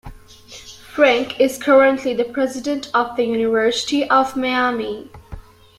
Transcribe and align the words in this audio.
Frenk 0.95 1.39
is 1.39 1.59
currently 1.61 2.15
the 2.15 2.23
president 2.23 2.89
of 2.91 3.15
the 3.15 3.23
University 3.25 4.09
of 4.09 4.35
Miami. 4.35 5.11